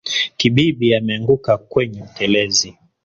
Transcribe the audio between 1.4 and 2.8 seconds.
kwenye utelezi